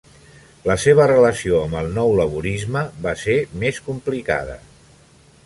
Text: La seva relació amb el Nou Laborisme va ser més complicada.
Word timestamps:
La 0.69 0.77
seva 0.83 1.05
relació 1.11 1.59
amb 1.65 1.77
el 1.81 1.91
Nou 1.99 2.15
Laborisme 2.21 2.83
va 3.05 3.15
ser 3.27 3.37
més 3.65 3.83
complicada. 3.91 4.59